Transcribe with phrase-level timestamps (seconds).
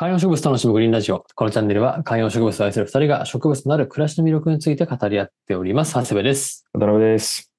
[0.00, 1.26] 観葉植物楽しむグリーンラジオ。
[1.34, 5.92] このチャンネルは観葉植物を愛する二人が植物となる暮らしの魅力について語り合っております。
[5.94, 6.64] 長谷部です。
[6.72, 7.52] 渡辺です。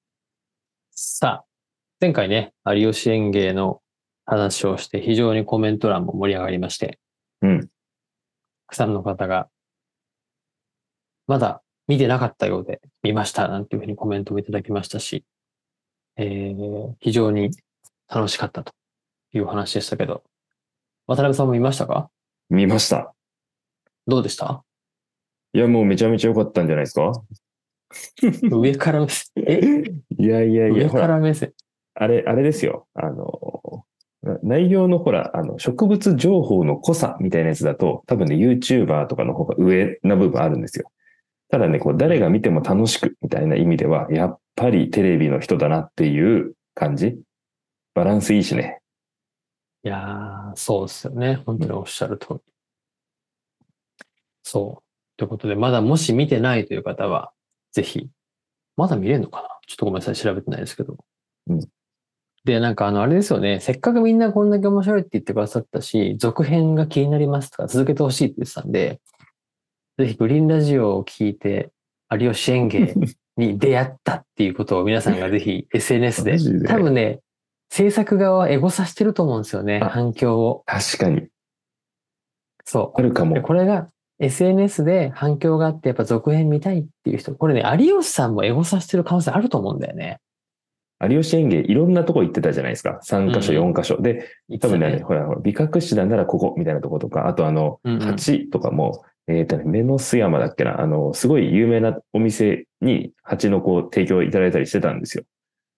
[0.90, 1.46] さあ、
[2.00, 3.84] 前回ね、有吉園芸の
[4.26, 6.98] 話をして非常にコメント欄も盛り上がりまして、
[7.44, 7.62] うん。
[7.62, 7.68] た
[8.70, 9.48] くさんの方が、
[11.28, 15.26] まだ見てなかったようで見ましたなんていうふうにコメントもいただきましたし、
[16.18, 17.52] えー、非常に
[18.10, 18.74] 楽しかったと
[19.32, 20.24] いうお話でしたけど、
[21.06, 22.10] 渡辺さんも見ましたか？
[22.52, 23.14] 見ました。
[24.08, 24.64] どうでした？
[25.54, 27.14] いや、もうめちゃめちゃ良かったんじゃないですか？
[28.52, 29.26] 上から目線。
[29.38, 29.84] え？
[30.18, 31.54] いやいやいや、上ほ、からら目線。
[31.96, 32.88] あれ、あれですよ。
[32.94, 33.86] あの、
[34.22, 40.92] な内容のほら、あの、植物情報の濃さみたいなやつだと、多分ね、YouTuber とかの方が上な部分あるんですよ。
[41.50, 47.18] ただね、こう、誰が見ても楽しくみたいな意味では、やっぱりテレビの人だなっていう感じ。
[47.94, 48.81] バランスいいしね。
[49.84, 51.36] いやー、そうですよね。
[51.46, 52.40] 本当におっしゃる通り。
[54.44, 54.84] そう。
[55.18, 57.32] ということで、まだもし見てないという方は、
[57.72, 58.10] ぜひ、
[58.78, 59.48] まだ見れるのかな？
[59.68, 60.98] ちょっとごめんなさい、調べてないですけど。
[61.48, 61.60] うん
[62.44, 63.60] で、なんかあの、あれですよね。
[63.60, 69.00] せっかくみんなこんだけ面白いって言ってくださったし、続編が気になりますとか、続けてほしいって言ってたんで、
[70.00, 71.70] ぜひグリーンラジオを聞いて、
[72.10, 72.96] 有吉園芸
[73.38, 77.20] に出会ったっていうことを皆さんがぜひ SNS で 多分ね、
[77.72, 80.64] 制作側はエゴさしてると思うんですよね、あ反響を。
[80.66, 81.28] 確かに。
[82.66, 83.42] そあるかも。
[83.42, 83.88] これが
[84.20, 90.20] SNS で反響があって、やっぱ続編見たいっていう人、これね、有吉さんもエゴさしてる可能性あると思うんだよね。
[91.02, 93.00] 有吉園芸いろんなとこ行ってたじゃないですか。
[93.06, 94.02] 3箇所、うん4箇所。
[94.02, 94.28] で、
[94.60, 105.24] 多分ね、ほら、ほら美覚師だならここみたいなとことか、あとあの、うんうん蜂とかも、えっ、とね、目の巣山だっけな、あの、すごい有名なお店に蜂のこう提供いただいたりしてたんですよ。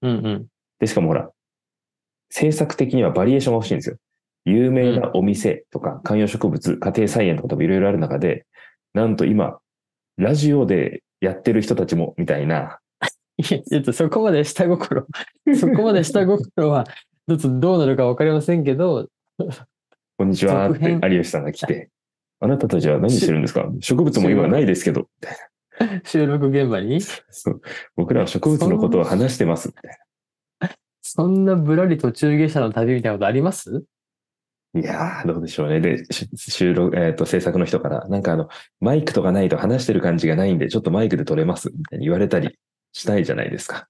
[0.01, 0.45] うんうん。
[0.79, 1.29] で、しかもほら、
[2.35, 3.97] 制作的にはバリエーションが欲しいんですよ。
[4.45, 8.47] 有名なお店とか、観葉植物、家庭菜園とか多分いろいろある中で、
[8.95, 9.59] なんと今、
[10.17, 12.79] ラジオでやってる人たちも、みたいな、
[13.37, 15.05] いや、ちょっとそこまで下心、
[15.55, 19.07] そこまで下心は、ちょっとどうなるかわかりませんけど、
[20.17, 21.89] こんにちはって有吉さんが来て、
[22.39, 23.69] あなたたちは何してるんですか？
[23.79, 25.37] 植物も今ないですけど、みたい
[26.01, 26.01] な。
[26.03, 27.61] 収録現場に、そう。
[27.95, 29.97] 僕らは植物のことを話してます、みたい
[31.03, 33.83] そんなぶらり途中下車の旅みたいなことあります？
[34.73, 34.81] な。
[34.81, 35.81] いやー、どうでしょうね。
[35.81, 38.47] で、し収録、えっ、と、制作の人から、なんかあの、
[38.79, 42.57] マイクとかないと話してる感じがないんで、ちょっとマイクで撮れます、みたいに言われたり
[42.93, 43.87] したいじゃないですか。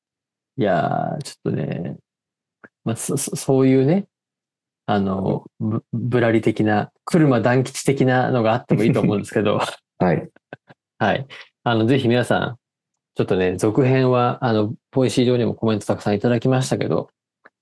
[0.57, 1.97] いやー、ちょっとね、
[2.84, 4.07] まあ、そ、そそういうね、
[4.88, 9.59] あの、ぶぶらり的な、車団吉的なのがあってもいいと思うんですけど、
[10.00, 10.30] はい。
[10.97, 11.28] はい。
[11.63, 12.57] あの、ぜひ皆さん、
[13.16, 17.09] ちょっとね、続編は、あの、 Voicy 上にもコメントたくさんいただきましたけど、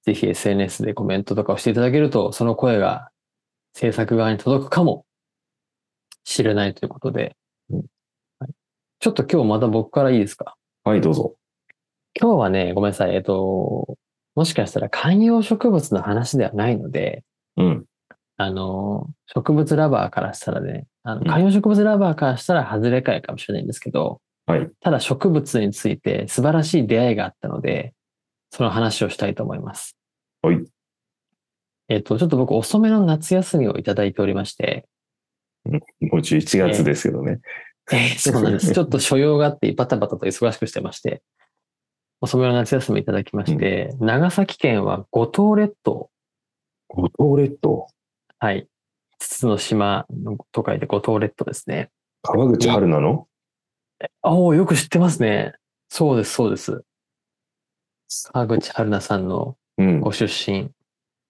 [0.03, 3.09] ぜひ SNS でコメントとかをしていただけると、その声が
[3.73, 5.05] 制作側に届くかも
[6.23, 7.35] しれないということで、
[7.69, 7.85] うん
[8.39, 8.51] はい
[8.99, 10.55] ちょっと今日また僕からいいですか？
[10.83, 11.35] はい、どうぞ。
[12.19, 13.15] 今日はね、ごめんなさい。
[13.15, 13.97] えっと、
[14.35, 17.23] もしかしたら観葉植物の話ではないので、
[17.57, 17.85] うん。
[18.37, 24.69] あの、植物ラバーからしたらね、あのうん観葉植物ラバーからしたら外れかいかもしれないんですけど、はい。
[24.79, 27.93] ただ植物について素晴らしい出会いがあったので、
[28.49, 29.97] その話をしたいと思います。
[30.41, 30.59] はい。
[31.87, 34.87] えっと、ちょっと僕遅めの夏休みをいただいておりまして、
[35.65, 35.79] も
[36.13, 37.39] う11月ですけどね。
[37.91, 38.71] えーそうなんです。
[38.73, 41.21] ちょっと所用があってバタバタと忙しくしてまして、
[42.21, 46.09] 遅めの夏休みいただきまして、長崎県は五島列島、
[46.87, 47.87] 五島列島。
[48.39, 48.61] はい。
[48.61, 48.67] 5
[49.19, 51.89] つの島の都会で五島列島ですね。
[52.23, 53.27] 川口春奈の？
[54.21, 55.53] あお、よく知ってますね。
[55.89, 56.83] そうです、そうです。
[58.33, 59.99] 川口春奈さんのうん。
[60.01, 60.71] ご出身、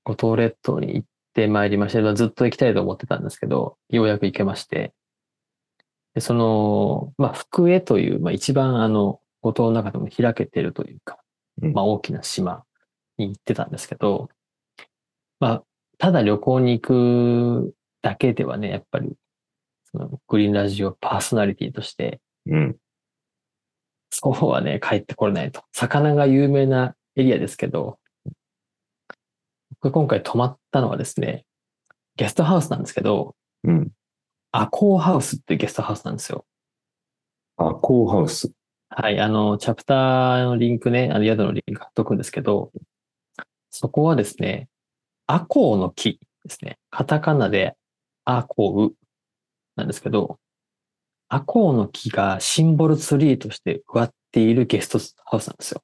[0.03, 4.93] 五島列島に行ってまいりまして、まあずっと行きたいと思ってたんですけど、ようやく行けまして、
[6.13, 11.19] でその、まあ、福江という、まあ、一番あの、五島の中でも開けてるというか、
[11.61, 12.65] うんまあ、大きな島
[13.17, 14.29] に行ってたんですけど、
[15.39, 15.63] まあ、
[15.97, 19.15] ただ旅行に行くだけではね、やっぱり、
[19.85, 22.77] そのグリーンラジオパーソナリティとして、うん。
[24.09, 25.63] そうはね、帰ってこれないと。
[25.71, 27.99] 魚が有名なエリアですけど、
[29.81, 31.45] 僕今回泊まったのはですね、
[32.17, 33.91] ゲストハウスなんですけど、うん。
[34.51, 36.45] アコーハウスってゲストハウスなんですよ。
[37.57, 38.51] アコーハウス。
[38.89, 42.71] はい、あの、チャプターのリンクね、あの宿のリンク貼っとくんですけど、
[43.69, 44.67] そこはですね、
[45.27, 46.77] アコウの木ですね。
[46.89, 47.77] カタカナで
[48.25, 48.93] アコウ
[49.77, 50.40] なんですけど、
[51.33, 55.81] アコウの木がシンボルツリーとして植わっているゲストハウスなんですよ。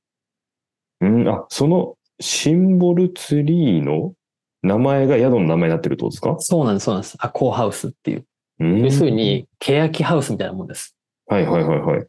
[0.99, 1.29] うん。
[1.29, 4.13] あ、そのシンボルツリーの
[4.61, 6.35] 名前が宿の名前になってるってことですか？
[6.39, 7.15] そうなんです、そうなんです。
[7.19, 8.25] アコーハウスっていう。
[8.59, 10.97] うん要するに、欅ハウスみたいなもんです。
[11.27, 12.07] はいはいはいはい。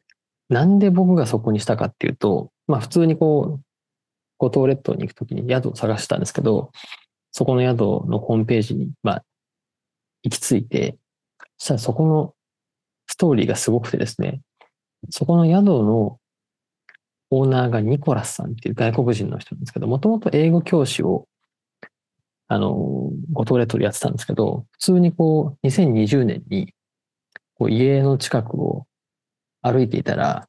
[0.49, 3.65] なんで僕がそこにしたかっていうと、まあ普通にこう、
[4.39, 6.73] 五島列島に行くときに宿を探したんですけど、
[7.31, 9.25] そこの宿のホームページに、まあ、
[10.23, 10.97] 行き着いて、
[11.59, 12.38] そしたらそこのス
[13.19, 14.41] トーリーがすごくてですね、
[15.11, 16.19] そこの宿の
[17.31, 21.27] オーナーがニコラスさんっていう外国人の人なんですけど、もともと英語教師を、
[22.47, 26.73] あの、五島列島でやってたんですけど、普通にこう、2020年に、
[27.55, 28.87] こう家の近くを
[29.61, 30.49] 歩いていたら、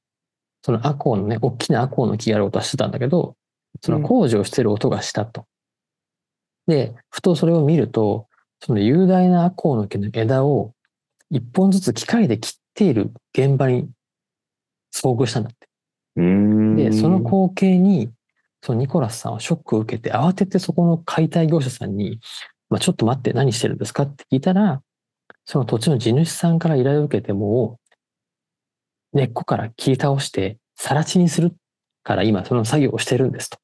[0.62, 3.36] そのアコウのね、大きなアコウの木がある音はしてたんだけど、
[3.82, 5.46] その工事をしてる音がしたと。
[6.68, 8.28] で、ふとそれを見ると、
[8.62, 10.74] その雄大なアコウの木の枝を
[11.30, 13.90] 一本ずつ機械で切っている現場に
[14.94, 15.68] 遭遇したんだって。
[16.76, 18.12] で、その光景に、
[18.62, 22.20] そのニコラスさんはショックを受けて、慌ててそこの解体業者さんに、
[22.70, 24.82] まあ、ちょっと待って、何してるんですかって聞いたら、
[25.46, 27.80] その土地の地主さんから依頼を受けても、
[29.14, 31.56] 根っこから切り倒して、更地にする
[32.04, 33.58] から今その作業をしてるんですと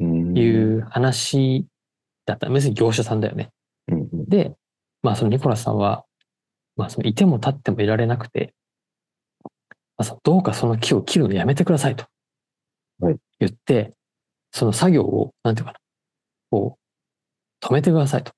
[0.00, 1.66] うんいう話
[2.26, 2.48] だった。
[2.48, 3.50] 別に業者さんだよね。
[4.28, 4.54] で、
[5.02, 6.04] まあそのニコラスさんは、
[6.76, 8.54] まあそのいても立ってもいられなくて、
[9.96, 12.06] まあ、どうかその木を切るのやめてくださいと
[13.00, 13.92] はい言って、
[14.52, 15.78] その作業を、なんていうかな、
[16.50, 16.78] こ
[17.62, 18.32] う、止めてくださいと。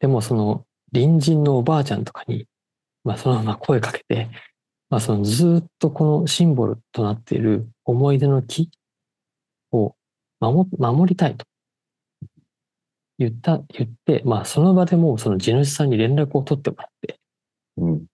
[0.00, 2.46] でもその隣人のおばあちゃんとかに、
[3.04, 4.28] まあそのまま声かけて、
[4.90, 8.70] まあそのずーっとこのシンボルとなっている思い出の木
[9.72, 9.94] を
[10.40, 11.44] 守守りたいと。
[13.18, 17.18] 言った、言って、まあその場でもうその地主さんに連絡を取ってもらって、
[17.76, 18.06] うん。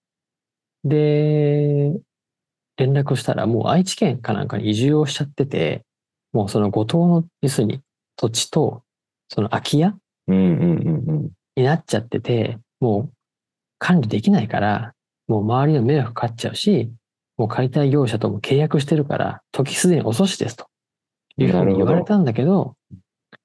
[0.83, 1.91] で、
[2.77, 5.83] 連絡をしたらもう愛知県かなんかに移住をしちゃってて、
[6.33, 7.81] もうその五島の、要するに
[8.15, 8.83] 土地と
[9.29, 9.95] その空き家
[10.27, 10.41] うんう
[11.13, 11.31] ん。
[11.55, 13.11] になっちゃってて、もう
[13.79, 14.93] 管理できないから、
[15.27, 16.91] もう周りの迷惑かかっちゃうし、
[17.37, 20.67] もう解体業者とも契約してるから、時すでに遅しですと
[21.37, 22.75] いうふうに言われたんだけど、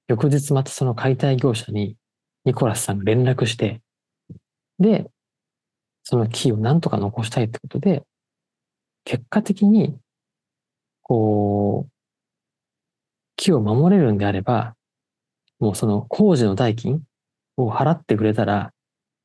[0.08, 1.96] 翌日またその解体業者に
[2.44, 3.80] ニコラスさんが連絡して、
[4.78, 5.10] で、
[6.04, 8.04] その木をなんとか残したいってことで、
[9.04, 9.96] 結果的に、
[11.02, 11.90] こう、
[13.36, 14.74] 木を守れるんであれば、
[15.58, 17.02] もうその工事の代金
[17.56, 18.72] を払ってくれたら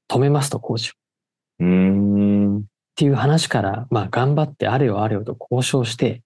[0.10, 0.94] 止めますと工事を。
[0.94, 0.96] っ
[1.60, 2.66] うーん。
[2.96, 6.22] ていう話から、まあ頑張ってあれよあれよと交渉して、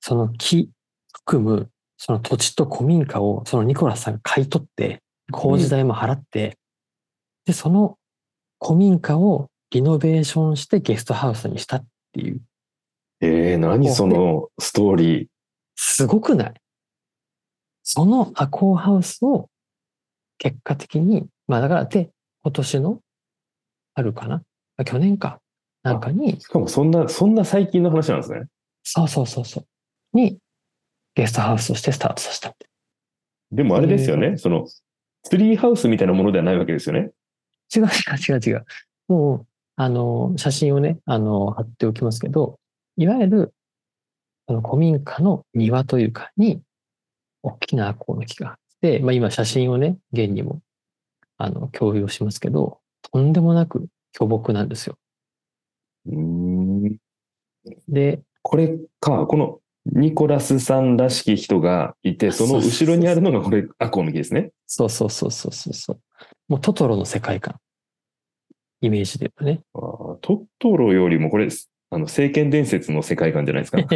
[0.00, 0.70] その木
[1.12, 1.70] 含む
[2.02, 6.56] その土地と古民家をそのニコラスさんが買い取って、工事代も払って、
[7.44, 7.98] で、その
[8.58, 12.40] 古民家をリノベーションしてゲストハウスにしたっていう、
[13.20, 15.26] えー、何そのストーリー。
[15.76, 16.54] すごくない？
[17.82, 19.50] そのアコーハウスを
[20.38, 22.08] 結果的に、まあだからで、
[22.42, 23.00] 今年の
[23.94, 24.42] 春かな？
[24.78, 25.38] あ去年か。
[25.82, 28.44] なんかに、しかもそんな、そんな最近の話なんですね。
[28.84, 30.38] そうそうそうそう、に
[31.14, 32.54] ゲストハウスとしてスタートさせた。
[33.52, 34.36] でもあれですよね。
[34.38, 34.66] その、
[35.22, 37.10] ツリーハウスみたいなものではないわけですよね。
[37.74, 38.64] 違う違う違う違う。
[39.08, 39.46] もう、
[39.76, 42.58] あの、写真をね、あの、貼っておきますけど、
[42.96, 43.54] いわゆる、
[44.46, 46.62] あの、古民家の庭というかに、
[47.42, 50.60] 大きなアコウの木があって、まあ今写真をね、現にも、
[51.38, 54.98] あの、共有をしますけど、とんでもなく巨木なんですよ。
[56.06, 56.96] うーん。
[57.88, 64.50] で、これか、このニコラスさんらしき人がいて、その後ろにあるのがこれ、アコウの木ですね。
[64.66, 66.00] そうそうそうそうそうそう。
[66.48, 67.56] もうトトロの世界観。
[68.82, 69.60] イメージで言うとね。
[69.74, 71.48] あートトロよりもこれ、
[71.90, 73.78] あの、聖剣伝説の世界観じゃないですか。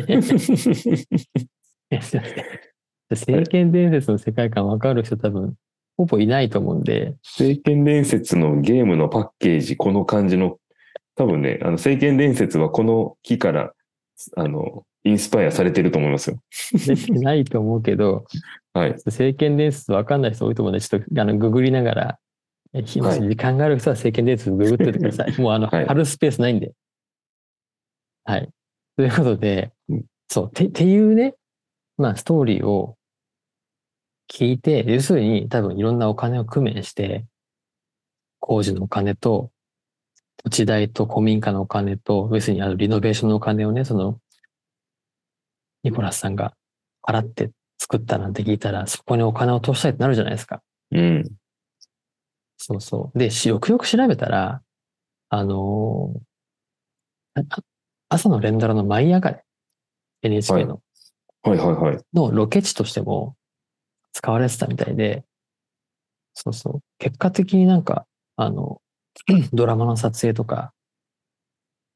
[3.15, 5.55] 聖剣伝説の世界観わかる人多分、
[5.97, 10.59] ほぼいないと思うんで、聖剣伝説のゲームのパッケージ、この感じの、
[11.15, 13.73] 多分ね、あの、聖剣伝説はこの木から、
[14.37, 16.39] あの、インスパイアされてると思いますよ。
[17.23, 18.25] ないと思うけど、
[18.73, 18.95] はい。
[19.09, 22.19] 聖剣伝説わかんない人多いと思うんで、ちょっとあのググりながら、
[22.73, 23.01] え時
[23.37, 25.37] 間がある人は聖剣伝説ググっててください。
[25.41, 26.73] もうあの、はい貼るスペースないんで。
[28.25, 28.49] はい。
[28.97, 31.35] ということでうん、そう、て、っていうね、
[31.99, 32.97] まあストーリーを
[34.33, 37.27] 聞いて、要するに多分いろんなお金を工面して、
[38.41, 39.51] 工事のお金と、
[40.43, 44.19] 土地代と古民家のお金と、要するにあのリノベーションのお金をね、その、
[45.85, 46.55] ニコラスさんが
[47.07, 50.63] 払って作ったなんて聞いたら、そこにお金を通したいってなるじゃないですか。
[50.91, 51.25] うん。
[52.57, 53.19] そうそう。
[53.19, 54.63] で、しよくよく調べたら、
[55.29, 56.21] あのー
[57.37, 57.43] あ
[58.09, 59.45] 朝の連ドラの舞い上がれ、
[60.23, 60.81] NHK の、
[61.43, 61.99] はいはいはい。
[62.15, 63.35] のロケ地としても
[64.13, 65.25] 使われてたみたいで、
[66.35, 66.81] そうそう。
[66.99, 68.81] 結果的になんか、あの、
[69.53, 70.73] ドラマの撮影とか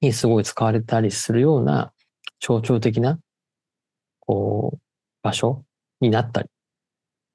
[0.01, 1.93] にすごい使われたりするような
[2.41, 3.19] 象徴的な、
[4.29, 4.79] こう、
[5.23, 5.65] 場所
[6.03, 6.49] になったり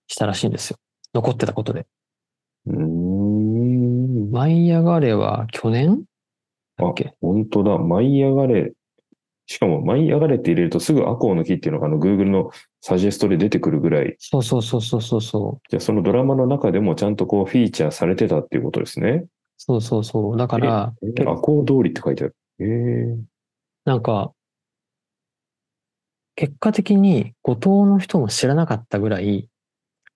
[0.07, 0.77] したらしいんですよ。
[1.15, 1.87] 残ってたことで。
[2.67, 4.31] うーん。
[4.31, 6.03] 舞い上がれは去年？
[6.77, 7.77] だあっけ、本当だ。
[7.79, 8.73] 舞い上がれ。
[9.47, 15.69] しかも、舞い上がれって入れるとすぐアコウの木っていうのがあの Google のサジェストで出てくるぐらい、そうそうそうそうそうそう。
[15.69, 19.25] じゃあそのドラマの中でもちゃんとこうフィーチャーされてたっていうことですね。
[19.57, 20.37] そうそうそう。
[20.37, 22.35] だから、えアコウ通りって書いてある。
[22.59, 23.17] ええ
[23.85, 24.31] なんか、
[26.35, 29.49] 結果的に五島の人も知らなかったぐらい、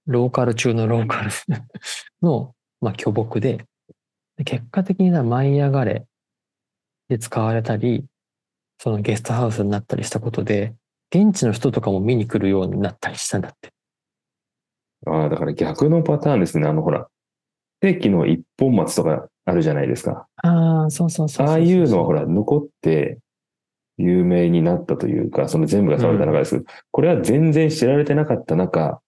[0.06, 1.32] ローカル中のローカル
[2.22, 3.66] の、まあ、巨木で、
[4.38, 6.06] で結果的には舞い上がれ
[7.10, 8.06] で使われたり、
[8.80, 10.76] そのゲストハウスになったりしたことで、
[11.14, 13.72] 現地の人とかも見に来るようになったりしたんだって。
[15.06, 16.68] ああ、だから逆のパターンですね。
[16.68, 17.08] あのほら、
[17.82, 20.28] 世紀の一本松とかあるじゃないですか。
[20.38, 23.20] ああ、そうそうそうああいうのはほら、残って
[23.98, 29.02] 有名になったというか、その全部が触れた中ですけど、これは全然知られてなかった中、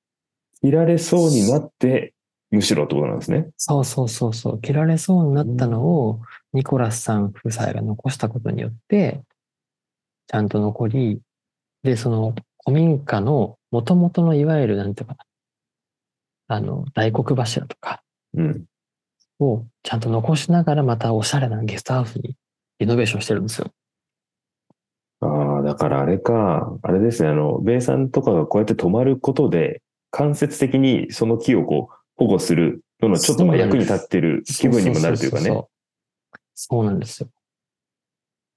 [0.62, 2.14] 切られそうになって、
[2.52, 3.50] むしろってことなんですね。
[3.58, 4.62] そうそうそうそう。
[4.62, 6.22] 切られそうになったのを、
[6.54, 9.22] ニコラスさん夫妻が残したことによって、
[10.28, 11.22] ちゃんと残り、
[11.84, 12.34] で、その
[12.66, 15.16] 古民家の元々のいわゆる、なんていうか
[16.48, 18.02] な、あの、大黒柱とか
[18.34, 18.66] うん。
[19.40, 22.36] をちゃんと残しながら、またおしゃれなゲストハウスに
[22.80, 23.72] リノベーションしてるんですよ。
[25.70, 35.64] だからあれか、あれですね、あの、米さんとかがこうやって止まることで、間接的にその木をこう、保護するののちょっとまあ役に立ってる気分にもなるというかね。
[36.56, 37.30] そうなんですよ。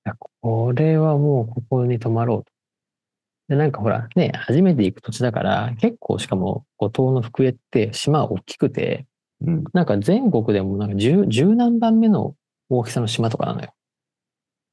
[0.04, 2.52] いやこれはもうここに泊まろうと。
[3.48, 9.06] で、なんかほら、ね、初めて行く土地だから、結構しかも五島の福江って島大きくて、
[9.46, 9.64] うん。
[9.74, 12.34] なんか全国でもなんか十、十何番目の
[12.70, 13.74] 大きさの島とかなのよ。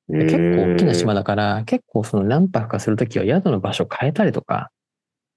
[0.10, 4.72] で結構大きな島だから、結構その何泊かするときは宿の場所変えたりとか、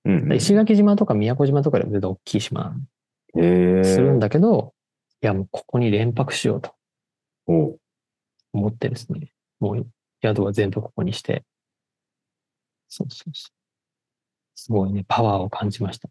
[0.05, 0.33] うんうん。
[0.35, 2.75] 石垣島とか宮古島とかでも全然大きい島。
[3.35, 4.75] するんだけど、
[5.23, 6.75] いやもうここに連泊しようと
[7.47, 7.77] お
[8.53, 9.87] 思ってですね、もう
[10.23, 11.45] 宿は全部ここにして、
[12.89, 13.53] そうそうそう。
[14.55, 16.09] すごいね、パワーを感じました。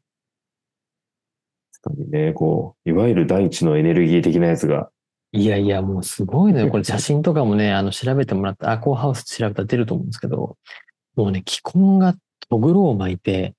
[1.83, 4.89] 確かにね、こう、いわゆる大地のエネルギー的なやつが、
[5.33, 6.69] いやいや、もうすごいのよ。
[6.69, 10.57] これ写真とかもね、あの、調べてもらった、アコーハウス調べたら出ると思うんですけど、
[11.15, 12.15] もうね、気根が
[12.49, 13.55] トグロを巻いて、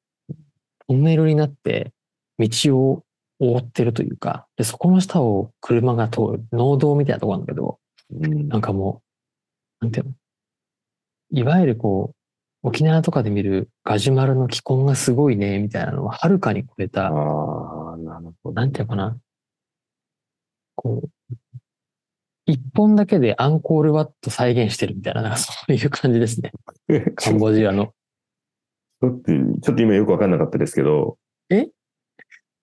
[0.86, 1.92] トンネルになって、
[2.38, 3.04] 道を
[3.38, 7.78] 覆ってるというか、で、そこの下を車が通る、農道みたいなところなんだけど、
[8.10, 9.00] うんなんかも
[9.80, 10.12] う、なんていうの？
[11.30, 12.12] いわゆるこ
[12.62, 17.10] う、沖縄とかで見るガジュマルの気根がすごいね、みたいなのをはるかに超えあた、あ、
[17.96, 18.52] なるほど。
[18.52, 19.16] なんていうのかな？
[20.76, 21.08] こう、
[22.52, 26.52] 一本だけでアンコールワット再現してるみたいな、なんかそういう感じですね。
[27.16, 27.94] カンボジアの。
[29.00, 29.32] ちょっと、
[29.62, 31.16] ちょっと今よくわかんなかったですけど、
[31.48, 31.54] い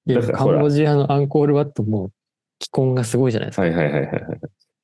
[0.06, 2.12] やカンボジアのアンコールワットも
[2.60, 3.64] 気根がすごいじゃないですか。
[3.64, 4.40] はいはいはいはいはい。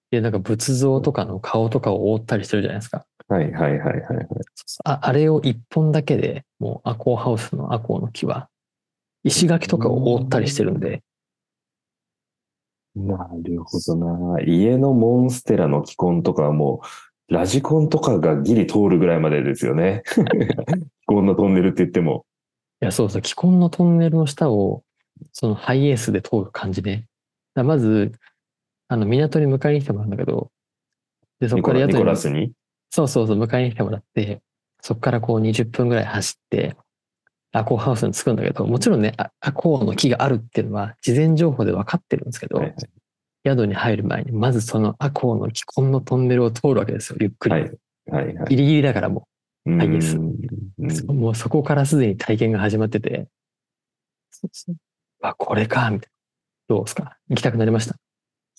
[0.10, 3.06] で、なんか仏像とかの顔とかを覆ったりしてるじゃないですか。
[3.28, 4.28] はいはいはいはいはい。
[4.86, 8.50] ああれを一本だけで、もうアコーハウスのアコーの木は、
[9.24, 11.04] 石垣とかを覆ったりしてるんで、
[12.96, 13.96] なるほど
[14.36, 14.42] な。
[14.42, 16.82] 家のモンステラの気根とかはも
[17.30, 20.04] う、ラジコンとかがギリ通るぐらいまでですよね。
[21.08, 22.26] 気根のトンネルって言っても。
[22.82, 24.84] いや、そうそう、気根のトンネルの下を、
[25.32, 27.06] そのハイエースで通る感じね。
[27.54, 28.14] だまず、
[28.88, 30.52] あの、港に迎えに来てもらうんだけど、
[31.40, 32.52] で、そこから宿にコラスに？
[32.92, 34.42] そうそうそう、迎えに来てもらって、
[34.82, 36.76] そこからこう20分ぐらい走って、
[37.58, 42.76] アコーハウスに着くんだけど、もちろんね、あアコーの木があるっていうのは事前情報で分かってるんですけど、はい
[43.48, 47.54] 宿に入る前に、まずそのアコーの気根のトンネルを通るわけですよ、ゆっくり。
[47.54, 47.72] はい
[48.08, 48.46] はいはい。
[48.50, 49.28] ギリギリだからも
[49.68, 53.28] うんはいですもうそこからすでに体験が始まってて、
[54.32, 54.76] そうそう
[55.22, 56.10] あ、これか、みたい
[56.70, 56.76] な。
[56.76, 57.18] どうですか？
[57.30, 57.94] 行きたくなりました？
[57.94, 57.98] ち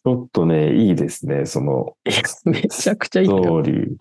[0.04, 3.42] ょっとね、いいですね、そのいやめちゃくちゃいいスよ。
[3.42, 3.96] トーリー。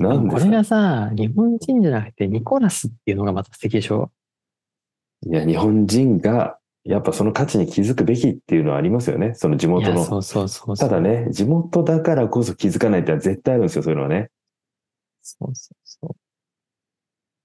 [0.00, 4.10] なんでこれがさ、日本人じゃなくてニコラスっていうのがまた素敵でしょ？
[5.26, 9.34] いや、日本人が、やっぱその価値に気づくべきっていうのはありますよね。
[9.34, 10.02] その地元の。
[10.04, 10.76] そうそうそう。
[10.78, 14.30] ただね、地元だからこそ気づかないってのは絶対あるんですよ、そういうのはね。
[15.20, 16.16] そうそうそう。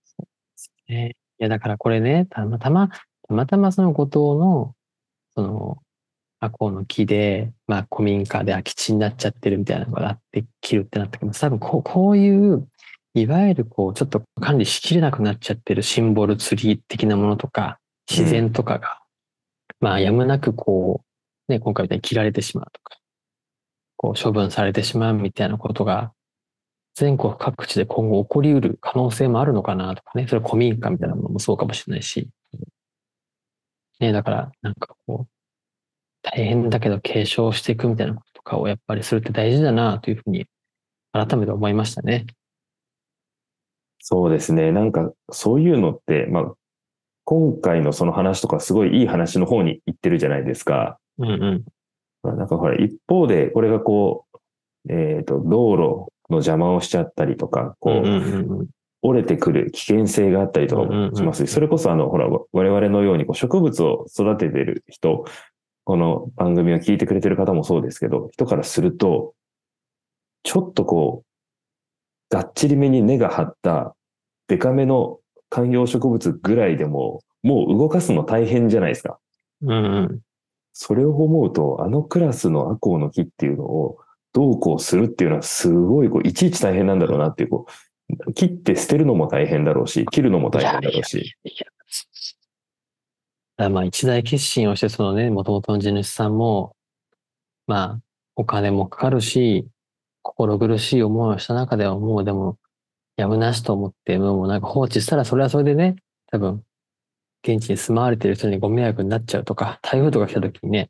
[0.06, 1.18] そうですね。
[1.40, 4.74] いや、だからこれね、たまたま、たまたまその五島の、
[5.34, 5.78] その、
[6.40, 12.68] アコウの木で、まあ、古民家で空き地になっちゃってるみたいなのがあって、切るってなったけど、多分こう、こういう、
[13.14, 19.00] いわゆるこう、ちょっと管理しきれなくなっちゃってるシンボルツリー的なものとか、自然とかが、
[19.80, 21.02] まあ、やむなくこ
[21.48, 22.98] う、ね、今回みたいに切られてしまうとか、
[23.98, 26.12] こう、処分されてしまうみたいなことが、
[26.96, 32.30] 全国各地で今後起こりうる可能性もあるのかなとかね、それ古民家みたいなものもそうかもしれないし、
[34.00, 35.35] ね、だから、なんかこう、
[36.26, 40.48] 大変だけど継承していくみたいなこととかをやっぱりするって大事だなというふうに
[41.14, 42.26] 改めて思いましたね。
[44.00, 44.72] そうですね。
[44.72, 46.54] なんか、そういうのって、まあ、
[47.24, 51.00] 今回のその話とかすごいいい話の方に行ってるじゃないですか。
[51.18, 51.66] うんうん。
[52.22, 55.78] まあなんかほら、一方で、これがこう、えっ、と、道路
[56.30, 58.68] の邪魔をしちゃったりとか、こう、うんうんうんうん
[59.08, 65.26] 折れてくる危険性があったりとかもしますし、それこそあの、ほら、我々のようにこう植物を育ててる人、
[65.86, 69.36] この番組を聞いてくれてる方もそうですけど、人からすると、
[70.42, 73.96] ちょっとこう、がっちりめに根が張った、
[74.48, 79.20] デカめの観葉植物ぐらいでも、もう動かすの大変じゃないですか。
[79.62, 80.20] うんうん。
[80.74, 84.00] それを思うと、あのクラスのアコウの木っていうのを
[84.34, 87.68] どうこうするっていうのはすごいこういちいち大変なんだろうなっていう、こ
[88.28, 91.20] う、切って捨てるのも大変だろうし、切るのも大変だろうし。
[91.44, 91.86] いやだか
[93.58, 96.76] らまあ一大決心をして、そのね、元々の地主さんも、
[97.68, 98.02] まあ、
[98.36, 99.68] お金もかかるし、
[100.22, 102.58] 心苦しい思いをした中ではもうでも、
[103.18, 105.96] やむなしと思って、もうなんか放置したらそれはそれでね、
[106.32, 106.64] 多分、
[107.44, 110.90] 現地に住まわれてる人にご迷惑になっちゃうとか、台風とか来た時にね、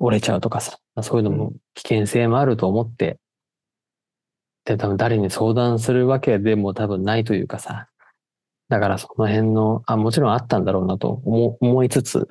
[0.00, 3.18] 折れちゃうとかさ、そういうのも危険性もあると思って、
[4.64, 7.89] で、多分誰に相談するわけでも多分ないというかさ、
[8.70, 12.28] だからその辺の、あ、もちろんあったんだろうなと思思いつつ、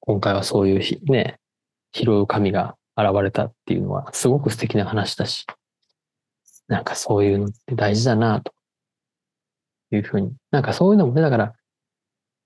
[0.00, 1.40] 今回はそういうひね、
[1.92, 5.46] 拾う神が現れたっていうのはすごく素敵な話だし、
[6.68, 8.52] なんかそういうのって大事だなと
[9.90, 10.32] いうふうに。
[10.50, 11.54] なんかそういうのもね、だから、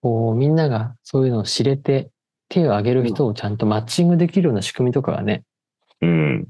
[0.00, 2.10] こうみんながそういうのを知れて
[2.48, 5.42] 手を挙げる人をちゃんとマッチングできるような仕組みとかがね、
[6.00, 6.46] うん。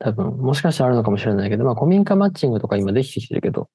[0.00, 3.70] 多分、もしかしたらあるのかもしれないけど、まあ古民家マッチングとか今できてきてるけど、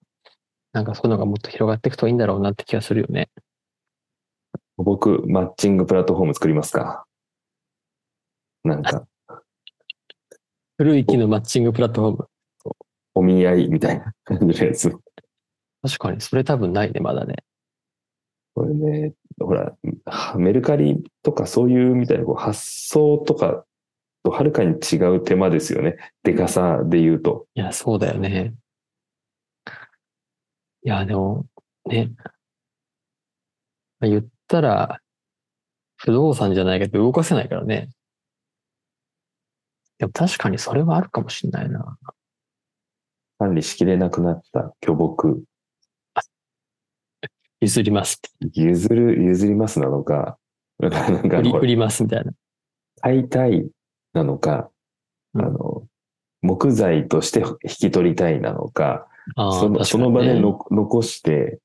[0.76, 3.30] なんかそういうのがもっと広がっていくといいんだろうなって気がするよね。
[4.76, 7.06] 僕、マッチングプラットフォーム作りますか？
[8.66, 9.08] なんか、
[10.78, 12.28] 古い木のマッチングプラットフォーム。
[13.14, 14.92] お見合いみたいな感じのやつ。
[15.82, 17.38] 確かに、それ多分ないね、まだね。
[18.54, 19.78] これね、ほら、
[20.36, 23.64] メルカリとかそういうみたいなこう発想とか
[24.24, 25.96] とはるかに違う手間ですよね。
[26.24, 27.48] でかさで言うと。
[27.56, 28.56] いや、そうだよね。
[30.86, 31.48] いや、でも、
[31.88, 32.12] ね。
[34.00, 35.02] まあ言ったら、
[35.98, 37.89] 不動産じゃないけど動かせないからね。
[39.98, 41.98] でも確かにそれはあるかもしれないな。
[43.39, 45.43] 管理しきれなくなった巨木。
[47.62, 48.62] 譲りますって。
[48.62, 50.38] 譲る、譲りますなのか、
[50.78, 52.32] なんかなんかこれ売り売りますみたいな。
[53.02, 53.67] 買いたい
[54.13, 54.69] なのか、
[55.34, 55.88] うんあの、
[56.43, 61.60] 木材として引き取りたいなのか、ああ、そのねその場での残して、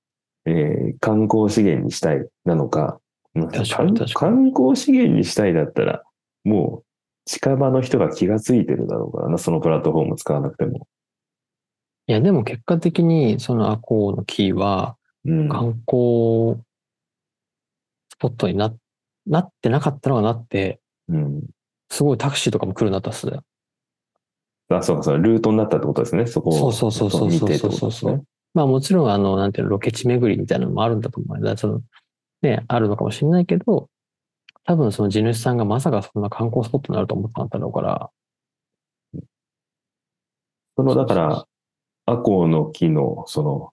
[0.47, 3.01] えー観光資源にしたいなのか、
[3.35, 6.03] かに確か観光資源にしたいだったら、
[6.45, 6.85] もう
[7.27, 10.89] 近場の人が気がついてるだろうからな、そのプラットフォーム使わなくても。
[12.07, 15.49] いや、でも結果的に、そのアコウの木は、うん。
[15.49, 16.57] 観光
[18.11, 18.75] スポットにな、
[19.27, 21.43] なってなかったのがなって、うん。
[21.89, 23.39] すごいタクシーとかも来るなったっすね。
[24.79, 26.73] あ、そうか、そう、ルートになったってことですね、そこを。
[26.73, 28.25] そうそうそうそうそうそうそう。
[28.55, 31.41] まあもちろん、あの、なんていうの、ロケ地巡りみたいなのもあるんだと思う。
[31.41, 31.83] だその、
[32.43, 33.89] ね、あるのかもしれないけど、
[34.65, 38.11] 多分その地主さんがまさかそんな観光スポットになると思っただろうから、
[40.77, 41.47] その、だから、
[42.07, 43.71] アコウの木の、その、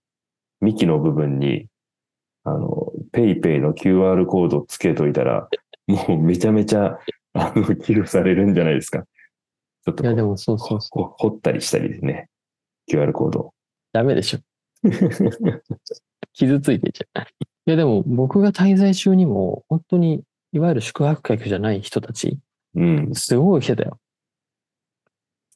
[0.62, 1.68] 幹の部分に、
[2.44, 5.48] あの、ペイペイの QR コードつけといたら、
[5.88, 7.00] もうめちゃめちゃ、
[7.34, 9.06] あの、寄付されるんじゃないですか。
[9.88, 11.04] ちょっといやでもそうそうそう。
[11.04, 12.28] ほ掘ったりしたりですね。
[12.92, 13.54] QR コード。
[13.94, 14.40] ダメでしょ。
[16.34, 17.24] 傷ついてんじゃん。
[17.24, 17.26] い
[17.66, 22.38] やでも僕が滞在中にも、本当に、いわゆる宿泊客じゃない人たち、
[22.76, 23.12] うん。
[23.14, 23.98] すごい来てたよ。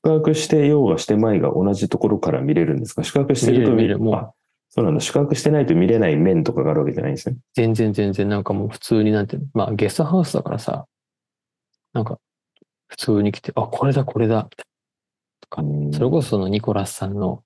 [0.05, 3.03] 宿泊してようがしてまいが同じところから見れるんですか？
[3.03, 4.31] 宿泊してると見れるもうあ、
[4.69, 5.01] そうなんだ。
[5.01, 7.35] 宿泊してないと見れない面とかがあるわけじゃないんですね。
[7.53, 10.85] 全然全然なんかもう普通になんてまあゲストハウスだからさ、
[11.91, 12.17] なんか
[12.91, 14.65] 普通に来て、あ、これだこれだ、みたいな
[15.41, 17.43] とか、うんそれこそそのニコラスさんの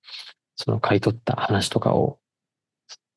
[0.56, 2.18] その買い取った話とかを、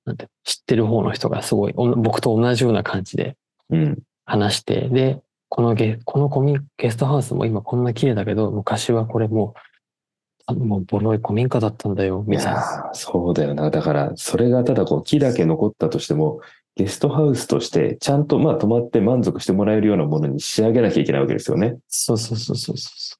[0.04, 3.36] なんて知ってる方の人がすごい、お僕と同じような感じで
[3.70, 3.98] うん。
[4.24, 9.60] 話して、で、このゲこのコミゲストハウスも今こんな綺麗だけど、昔はこれもう、
[10.46, 12.90] あもうボロい古民家だったんだよ、いみたいな。
[12.92, 13.70] そうだよな。
[13.70, 16.40] だから、それがただこう木だけ残ったとしても、
[16.78, 21.76] ゲストハウスとして、ちゃんとまあ泊まって満足してもらえるようなものに仕上げなきゃいけないわけですよね。
[21.88, 23.18] そうそうそうそうそう。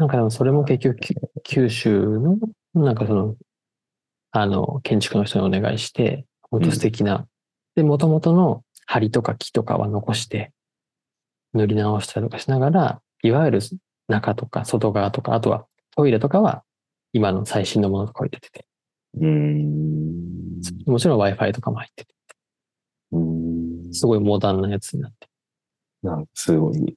[0.00, 2.38] なんかでもそれも結局、き九州の、
[2.74, 3.36] なんかその、
[4.32, 7.28] あの、建築の人にお願いして、本当素敵な。
[7.76, 10.50] で、元々の梁とか木とかは残して、
[11.54, 13.60] 塗り直したりとかしながら、いわゆる
[14.08, 16.64] 中とか外側とか、あとはトイレとかは
[17.12, 18.66] 今の最新のものとかを入れてて、
[19.16, 20.60] うーん。
[20.86, 22.14] もちろん Wi-Fi とかも入ってて、
[23.12, 25.28] うーんすごいモダンなやつになって。
[26.02, 26.96] なんかすごい、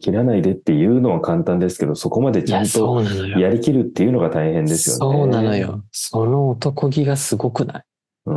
[0.00, 3.02] 切らないでっていうのは簡単ですけど、そこまでちゃんと。
[3.38, 5.16] やりきるっていうのが大変ですよね。
[5.18, 5.56] そうなの。
[5.56, 5.84] よ。
[5.92, 7.84] その男気がすごくない？
[8.26, 8.34] うん。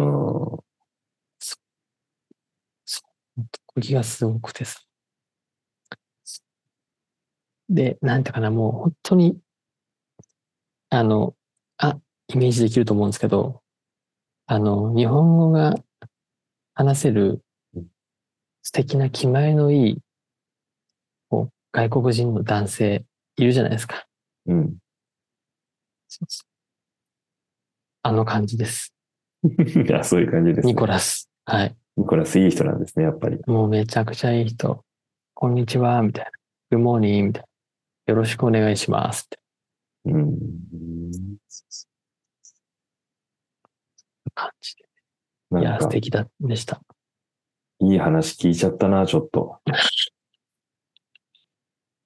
[3.40, 4.82] 男気がすごくてさ。
[7.70, 9.38] で、なんていうかな、もう本当に、
[10.90, 11.36] あの、
[11.78, 12.00] あ、
[12.30, 13.62] イメージできると思うんですけど、
[14.46, 15.76] あの、日本語が
[16.74, 17.42] 話せる
[18.64, 19.98] 素敵な気前のいい、
[21.30, 23.06] こう外国人の男性
[23.38, 24.06] いるじゃないですか。
[24.46, 24.78] うん。
[26.08, 26.48] そうそう
[28.04, 28.94] あの感じです。
[29.44, 30.74] いや、そういう感じです、ね。
[30.74, 31.30] ニコラス。
[31.46, 31.76] はい。
[31.98, 33.40] ニコラスいい人なんですね、やっぱり。
[33.48, 34.84] もうめちゃくちゃいい人。
[35.34, 36.32] こんにちは、みたいな。
[36.72, 37.44] グモーニーみたい
[38.08, 38.14] な。
[38.14, 39.40] よろしくお願いしますって
[40.06, 40.38] うん。
[44.38, 45.62] 感じで。
[45.62, 46.82] いや、素敵だ、でした。
[47.80, 49.60] いい話聞いちゃったな、ちょっと。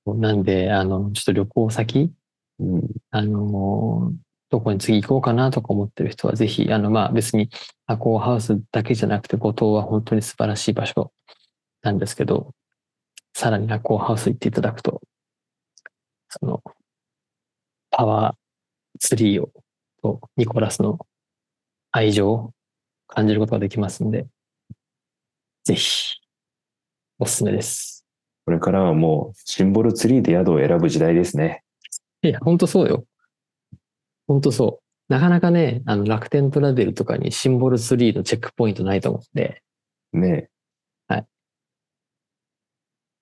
[0.06, 2.12] なんで、あの、ちょっと旅行先、
[2.60, 2.88] うん。
[3.12, 4.13] あの、
[4.50, 7.50] どこに次行こうかなとか思ってる人は、ぜひ、あの、まあ別に、
[7.86, 11.12] アコーハウスだけじゃなくて、五島は本当に素晴らしい場所
[11.82, 12.54] なんですけど、
[13.34, 15.02] さらにアコーハウス行っていただくと、
[16.30, 16.63] その、
[17.89, 18.36] パワー
[19.00, 19.52] ツリーを、
[20.02, 21.00] とニコラスの
[21.91, 22.54] 愛情を
[23.08, 24.27] 感じることができますんで、
[25.63, 26.15] ぜひ、
[27.19, 28.06] おすすめです。
[28.45, 31.63] これからはもう、シンボルツリーで宿を選ぶ時代ですね。
[32.23, 33.06] いや、ほんとそうよ。
[34.27, 35.13] ほんとそう。
[35.13, 39.62] なかなかね、あの、楽天トラベルとかにシンボルツリーのチェックポイントないと思って。
[40.13, 40.49] ね
[41.08, 41.25] はい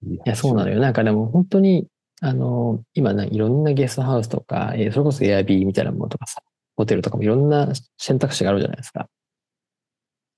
[0.05, 0.79] いいや、そうなのよ。
[0.79, 1.87] なんかでも本当に、
[2.21, 6.41] あの、今ね、いろんなゲストハウスとか、えーそれこそエアビーみたいなものとかさ、
[6.79, 8.99] ホテルとかもいろんな選択肢があるじゃないですか。
[8.99, 9.09] だか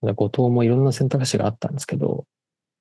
[0.01, 2.25] ら五島もいろんな選択肢があったんですけど、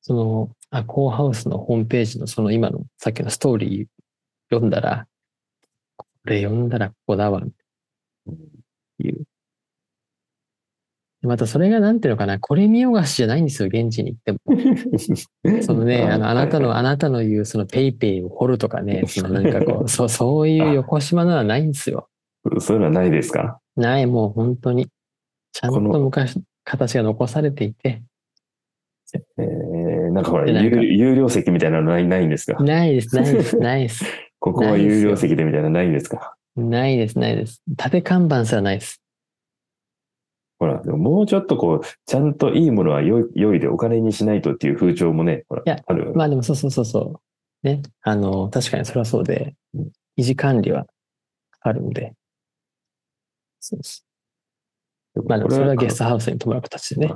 [0.01, 3.87] その、アコーハウスのホームページのその今のさっきのストーリー
[4.49, 5.07] 読んだら、
[5.99, 7.43] これ読んだらここだわ、っ
[8.97, 9.25] ていう。
[11.21, 14.39] でまたそれがなんていうのかな、これ見よがしじゃないんですよ、現地に行っても。
[15.61, 22.10] そのね、あの、あなたの、はいあなたの言う、そのペイペイを掘るとかね、そのなんかこう、そう、そういう横島なのはないんですよ。
[22.45, 23.61] はいそういうのはないですか？
[23.77, 24.89] ない、もう本当に。
[25.53, 28.03] ちゃんとこの昔、形が残されていて、
[29.39, 32.63] えー、なんかほら、でなんか有有料席みたいなのないないんですか？
[32.63, 34.05] ないです、ないです、ないです。
[34.39, 36.35] ここは有料席でみたいなのないんですか？
[36.57, 37.63] ないです、ないです。
[37.77, 39.03] 縦看板すらないです。
[40.59, 46.13] ほら、でももうちょっとこう、ちゃんといいものは良い良いでお金にしないとっていう風潮もね、ほら、いやある。
[46.15, 47.21] まあでもそうそうそうそ
[47.65, 47.67] う。
[47.67, 47.83] ね。
[48.03, 50.87] あの、確かにそれはそうでうん、維持管理は
[51.61, 52.15] あるんで。
[53.61, 54.07] そうです。
[55.27, 57.15] まあでもそれはゲストハウスに泊まる形でね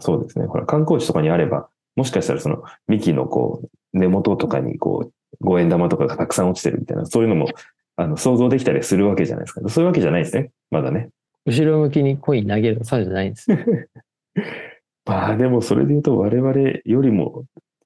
[0.00, 0.46] そうですね。
[0.46, 7.48] ほら、観光地とかにあれば、もしかしたらその幹のこう、根元とかにこう、五円玉とかがたくさん落ちてるみたいな、そういうのも、
[7.96, 9.68] あの、想像できたりするわけじゃないですか。
[9.68, 10.50] そういうわけじゃないですね。
[10.70, 11.10] まだね。
[11.46, 13.58] 後ろ向きにコイン投げるそうじゃないんですよ。
[15.06, 16.52] まあでもそれで言うと我々
[16.84, 17.44] よりも、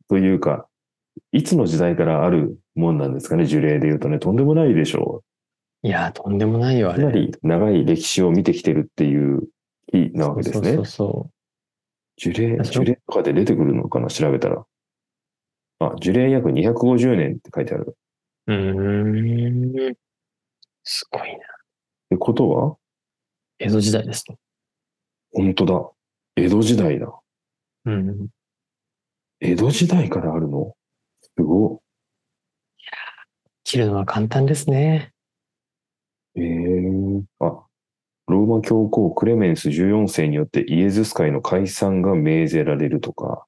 [0.09, 0.67] というか、
[1.31, 5.23] いつの時代からあるもんなんですかね、樹齢で言うとね、とんでもないでしょ
[5.85, 6.91] いやー、とんでもないよ、う。
[6.91, 7.03] あれ。
[7.03, 9.49] かなり長い歴史を見てきてるっていう
[9.93, 10.87] 日なわけですねそう。
[10.87, 11.31] そうそ
[12.17, 14.65] 樹齢、樹齢とかで出てくるのかな、調べたら。
[15.81, 17.87] あ、樹齢約250年って書いてある。
[17.89, 17.95] っ
[18.47, 18.53] う。
[18.53, 19.95] うーん。
[20.85, 21.39] すごいな。
[22.11, 22.77] てことは？
[23.59, 24.37] 江戸時代ですね。
[25.33, 25.91] 本当だ。
[26.37, 27.13] 江戸時代だ。
[27.87, 28.29] うん。
[29.41, 30.75] 江戸時代からあるの？
[31.23, 31.83] すご
[33.65, 35.13] 切るのは簡単ですね。
[36.35, 36.41] い。
[36.41, 37.65] ええあ、
[38.33, 43.45] ローマ教皇クレメンス14世によってイエズス会の解散が命ぜられるとか、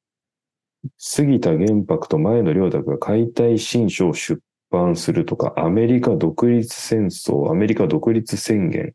[0.99, 8.93] 杉田玄白と前野良太が解体新書を出版するとか、アメリカ独立戦争、アメリカ独立宣言、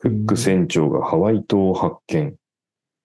[0.00, 2.32] クック船長がハワイ島を発見っ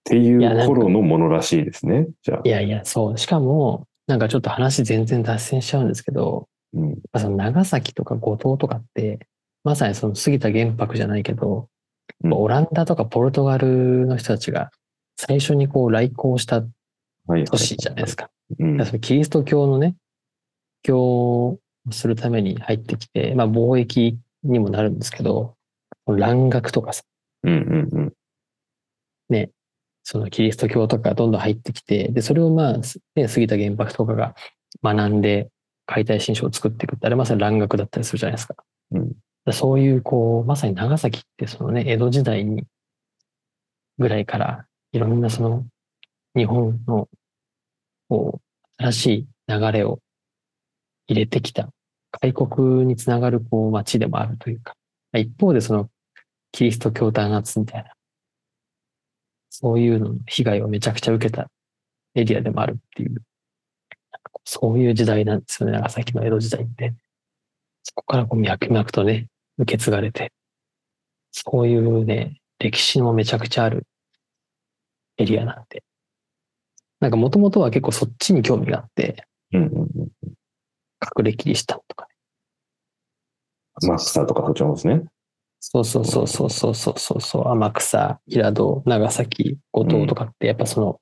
[0.03, 2.07] ていう頃のものらしいですね。
[2.21, 2.49] じゃあい。
[2.49, 3.17] やいや、そう。
[3.17, 9.27] しかも、なんかちょっと話全然脱線しちゃうんですけど、うん、まあその長崎とか五島とかって、
[9.63, 11.67] まさにその杉田玄白じゃないけど、うん
[12.29, 14.71] オランダとかポルトガルの人たちが
[15.17, 16.63] 最初にこう来航した
[17.27, 17.43] はい。
[17.43, 18.29] 都市じゃないですか。
[19.01, 19.95] キリスト教のね、
[20.81, 21.59] 教を
[21.91, 25.55] するために入ってきて、まあ貿易にもなるんですけど、
[26.07, 27.03] 蘭学とかさ、
[27.43, 28.13] うんうんうん。
[30.09, 34.35] そのキリスト教とかどんどん入ってきて、で、それをまあ、すね、過ぎた原爆とかが
[34.81, 35.49] 学んで
[35.85, 38.55] 解体新書を作っていくって、あれまさに蘭学だったりするじゃないですか。
[38.91, 39.15] うんで
[39.53, 42.63] そういう、こう、まさに長崎ってそのね、江戸時代に、
[43.97, 45.65] ぐらいから、いろんなその、
[46.35, 47.09] 日本の、
[48.09, 48.41] こ
[48.79, 49.99] う、新しい流れを
[51.07, 51.69] 入れてきた、
[52.11, 54.75] 開国につながる、こう、街でもあるというか、
[55.13, 55.89] 一方でその、
[56.51, 57.91] キリスト教弾圧みたいな、
[59.49, 61.49] そういうのの被害をめちゃくちゃ受けた
[62.15, 63.23] エリアでもあるっていう、
[64.43, 66.93] そういう時代なんですよね、長崎の江戸時代って。
[67.83, 69.27] そこからこう脈々とね、
[69.57, 70.33] 受け継がれて、
[71.31, 73.85] そういうね、歴史もめちゃくちゃある
[75.17, 75.83] エリアなんで。
[76.99, 79.87] なんかもともとは結構そっちに興味があって、うんうんうん、
[81.01, 82.07] 隠れキリシタンとか
[83.81, 83.87] ね。
[83.87, 85.03] マスターとかそっちもですね。
[85.59, 91.01] そうそうそうそうそうそうそう、天草、平戸、長崎、五島とかって、やっぱその、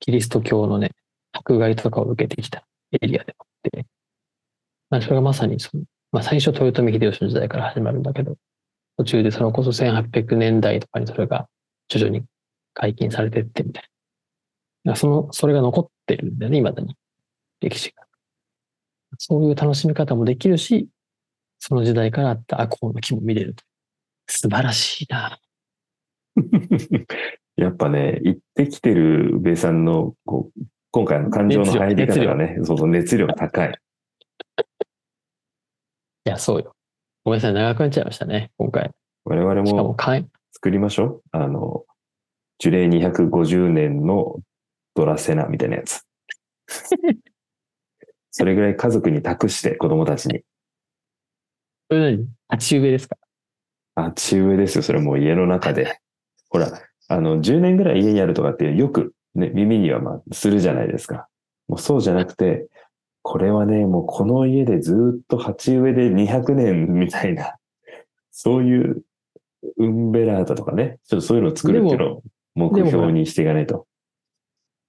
[0.00, 0.92] キリスト教のね、
[1.32, 3.86] 迫害とかを受けてきたエリアでもあって、
[4.90, 8.36] まあ、それがまさにその、まあ、最初豊臣秀吉の時代から始まるんだけど、
[8.98, 11.48] 途中でそのこそ1800年代とかにそれが
[11.88, 12.24] 徐々に
[12.74, 13.84] 解禁されてってみたい
[14.84, 14.94] な。
[14.94, 16.96] その、それが残ってるんだよね、未だに。
[17.60, 18.04] 歴史が。
[19.18, 20.88] そういう楽しみ方もできるし、
[21.58, 23.64] その時代からあったアコウの木も見れると。
[24.26, 25.38] 素晴らしいな。
[27.56, 33.78] やっぱね、行ってきてる米さんの、こう、今回の感情の入り方がね、そうそう、熱量が高い。
[36.24, 36.74] いや、そうよ。
[37.24, 38.90] ごめんなさい、長くなっちゃいましたね、今回。
[39.24, 39.96] 我々しかも、
[40.52, 41.22] 作りましょう。
[41.32, 41.84] あの、
[42.58, 44.36] 樹齢250年の
[44.94, 46.02] ドラセナみたいなやつ。
[48.30, 50.42] それぐらい家族に託して子供たちに。
[51.90, 52.28] それ何？
[52.48, 53.16] 鉢植えですか？
[53.96, 54.82] あ、地植えですよ。
[54.82, 55.98] それもう家の中で。
[56.48, 56.68] ほら、
[57.08, 61.28] あの、10年ぐらい家にあるとかってよくね、耳にはまあするじゃないですか。
[61.68, 62.68] もうそうじゃなくて、
[63.22, 67.56] これはね、もうこの家でずっと鉢植えで200年みたいな、
[68.30, 69.04] そういう
[69.78, 72.22] ウンベラータとかね、ちょっとそういうのを作るっていうのを
[72.54, 73.86] 目標にしていかないと。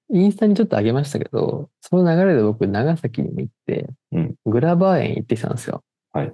[0.09, 5.83] インスタにちょっと上げましたけど、その流れで僕、長崎にも行って、うんグラバー園行ってきたんですよ。
[6.11, 6.33] はい。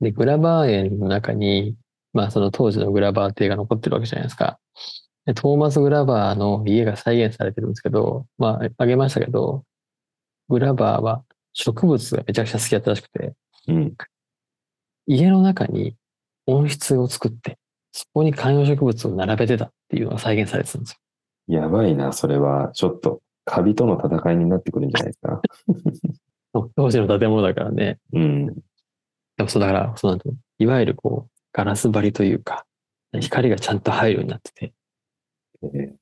[0.00, 1.74] で、グラバー園の中に、
[2.12, 4.58] まあその当時のグラバー邸が残ってるわけじゃないですか。
[5.26, 9.62] でトーマス・グラバーの家が再現されてるんですけど、まあ、あげましたけど、
[10.48, 13.34] グラバーは植物がめちゃくちゃ好きだったらしくて、
[13.68, 13.94] うん。
[15.06, 15.96] 家の中に
[16.46, 17.58] 温室を作って、
[17.92, 20.98] そこに観葉植物を並べてたっていうのが再現されてたんです
[21.48, 21.60] よ。
[21.60, 22.70] やばいな、それは。
[22.72, 25.40] ちょっと、カビとの戦いになってくるんじゃないですか。
[26.76, 27.98] 当時の建物だからね。
[28.12, 28.46] うん。
[28.46, 28.52] で
[29.38, 30.24] もそうだから、そうなんだ
[30.58, 32.66] いわゆるこう、ガラス張りというか、
[33.20, 34.72] 光がちゃんと入るようになってて、
[35.62, 35.92] えー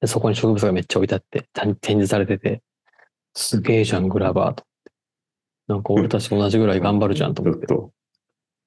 [0.00, 2.62] でそこに植物がめっちゃ置いてあって、た展示されてて、
[3.34, 4.92] すげえじゃん、グラバーと思って。
[5.68, 7.66] なんか俺たちと同じぐらい頑張るじゃんと思って。
[7.66, 7.92] ちょっと、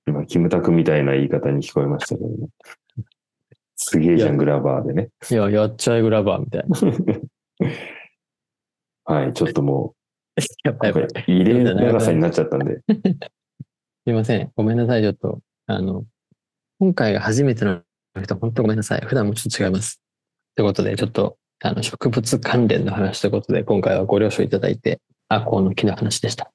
[0.08, 2.48] 今、キムタクみたいな言い方に聞こえましたけどね。
[3.76, 5.10] すげえじゃん、グラバーでね。
[5.30, 6.78] いや、やっちゃえグラバーみたいな。
[9.06, 9.98] はい、ちょっともう、
[10.64, 12.82] ぱやっぱ今回異例な長さになっちゃったんで。
[12.88, 14.52] すいません。
[14.56, 15.42] ごめんなさい、ちょっと。
[15.68, 16.06] あの、
[16.80, 17.82] 今回が初めての
[18.22, 19.02] 人、本当ごめんなさい。
[19.06, 20.02] 普段もちょっと違います。
[20.56, 26.52] ということで、ちょっと、あの、植物関連の話ということで、今回はご了承いただいて、アコウの木の話でした。